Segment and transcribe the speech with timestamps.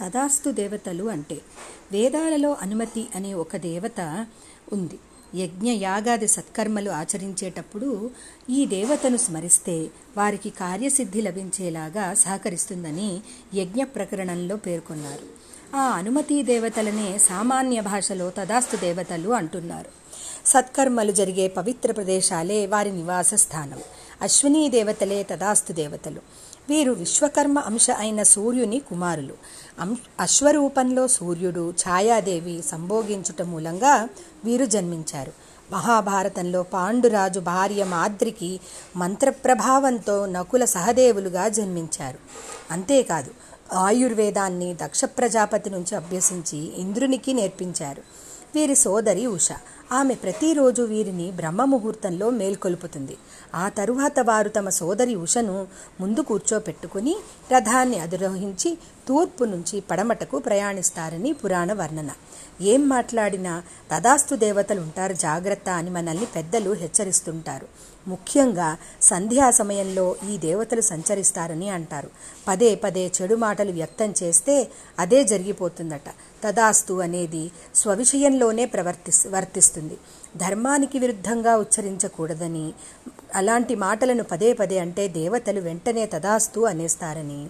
[0.00, 1.40] తదాస్తు దేవతలు అంటే
[1.92, 4.26] వేదాలలో అనుమతి అనే ఒక దేవత
[4.72, 4.98] ఉంది.
[5.34, 8.10] యజ్ఞ యాగాది సత్కర్మలు ఆచరించేటప్పుడు
[8.50, 13.20] ఈ దేవతను స్మరిస్తే వారికి కార్యసిద్ధి లభించేలాగా సహకరిస్తుందని
[13.54, 15.46] యజ్ఞ ప్రకరణంలో పేర్కొన్నారు.
[15.76, 19.90] ఆ అనుమతి దేవతలనే సామాన్య భాషలో తదాస్తు దేవతలు అంటున్నారు.
[20.46, 23.80] సత్కర్మలు జరిగే పవిత్ర ప్రదేశాలే వారి నివాస స్థానం.
[24.22, 26.20] అశ్వినీ దేవతలే తదాస్తు దేవతలు.
[26.68, 29.34] వీరు విశ్వకర్మ అంశ అయిన సూర్యుని కుమారులు.
[30.20, 34.08] అశ్వరూపంలో సూర్యుడు ఛాయాదేవి సంభోగించుట మూలంగా
[34.44, 35.32] వీరు జన్మించారు.
[35.70, 38.60] మహాభారతంలో పాండురాజు భార్య మాద్రికి
[38.96, 42.18] మంత్రప్రభావంతో నకుల సహదేవులుగా జన్మించారు.
[42.70, 43.30] అంతేకాదు
[43.72, 48.02] ఆయుర్వేదాన్ని దక్ష ప్రజాపతి నుంచి అభ్యసించి ఇంద్రునికి నేర్పించారు.
[48.54, 49.48] వీరి సోదరి ఉష.
[49.92, 53.16] ఆమె ప్రతిరోజు వీరిని బ్రహ్మముహూర్తంలో మేల్కొల్పుతుంది.
[53.54, 55.66] ఆ తరువాత వారు తమ సోదరి ఉషను
[56.00, 57.16] ముందు కూర్చోపెట్టుకుని
[57.52, 58.78] రథాన్ని అధిరోహించి
[59.08, 62.10] తూర్పు నుంచి పడమటకు ప్రయాణిస్తారని పురాణ వర్ణన.
[62.60, 63.62] ఏం మాట్లాడినా
[63.94, 67.66] తదాస్తు దేవతలు ఉంటారు జాగ్రత్త అని మనల్ని పెద్దలు హెచ్చరిస్తుంటారు.
[68.08, 72.10] ముఖ్యంగా సంధ్యా సమయంలో ఈ దేవతలు సంచరిస్తారని అంటారు.
[72.48, 76.08] పదే పదే చెడు మాటలు వ్యక్తం చేస్తే అదే జరిగిపోతుందట.
[76.44, 79.75] తదాస్తు అనేది స్వవిషయంలోనే ప్రవర్తి వర్తిస్తుంది.
[80.36, 82.66] ధర్మానికి విరుద్ధంగా ఉచ్చరించకూడదని
[83.34, 87.40] అలాంటి మాటలను పదే పదే అంటే దేవతలు వెంటనే తదాస్తు అనేస్తారని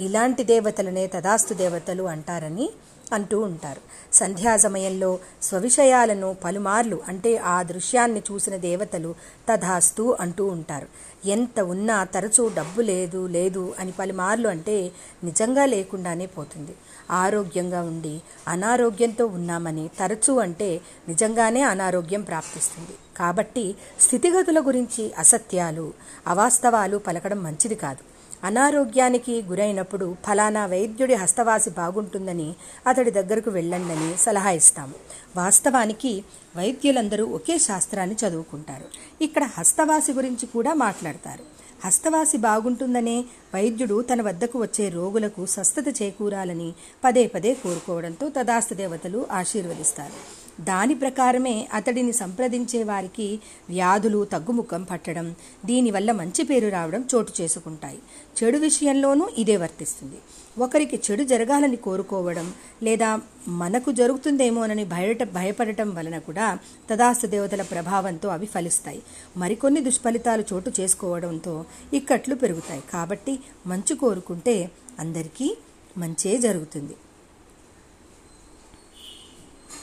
[0.00, 2.66] ఇలాంటి దేవతలనే తదాస్తు దేవతలు అంటారని
[3.12, 3.80] అంటూ ఉంటారు.
[4.12, 9.14] సంధ్యా సమయంలో స్వవిషయాలను పలుమార్లు అంటే ఆ దృశ్యాన్ని చూసిన దేవతలు
[9.48, 10.86] తథాస్తు అంటూ ఉంటారు.
[11.26, 14.92] ఎంత ఉన్నా తరచూ డబ్బు లేదు లేదు అని పలుమార్లు అంటే
[15.24, 16.74] నిజంగా లేకుండానే పోతుంది.
[17.10, 22.94] ఆరోగ్యంగా ఉండి అనారోగ్యంతో ఉన్నామని తరచూ అంటే నిజంగానే అనారోగ్యం ప్రాప్తిస్తుంది.
[23.16, 25.92] కాబట్టి స్థితిగతుల గురించి అసత్యాలు
[26.26, 28.19] అవాస్తవాలు పలకడం మంచిది కాదు.
[28.44, 32.54] అనారోగ్యానికి గురైనప్పుడు ఫలానా వైద్యుడి హస్తవాసి బాగుంటుందని
[32.86, 34.94] అతడి దగ్గరకు వెళ్ళండని సలహా ఇస్తాము.
[35.36, 36.24] వాస్తవానికి
[36.56, 38.84] వైద్యులందరూ ఒకే శాస్త్రాన్ని చదువుకుంటారు.
[39.24, 41.44] ఇక్కడ హస్తవాసి గురించి కూడా మాట్లాడతారు.
[41.84, 43.24] హస్తవాసి బాగుంటుందనే
[43.54, 46.72] వైద్యుడు తన వద్దకు వచ్చే రోగులకు స్వస్థత చేకూరాలని
[47.04, 50.49] పదే పదే కోరుకోవడంతో తదాస్త దేవతలు ఆశీర్వదిస్తారు.
[50.60, 55.34] దాని ప్రకారమే అతడిని సంప్రదించే వారికి వ్యాధులు తగ్గుముఖం పట్టడం
[55.64, 57.98] దీనివల్ల మంచి పేరు రావడం చోటు చేసుకుంటాయి.
[58.38, 60.18] చెడు విషయంలోనూ ఇదే వర్తిస్తుంది.
[60.58, 66.58] ఒకరికి చెడు జరగాలని కోరుకోవడం లేదా మనకు జరుగుతుందేమోనని భయట భయపడటం వలన కూడా
[66.90, 69.02] తదాస్తు దేవతల ప్రభావంతో అవి ఫలిస్తాయి.
[69.36, 72.82] మరికొన్ని దుష్ఫలితాలు చోటు చేసుకోవడంతో ఇక్కట్లు పెరుగుతాయి.
[72.92, 75.56] కాబట్టి మంచి కోరుకుంటే అందరికీ
[75.98, 76.96] మంచే జరుగుతుంది.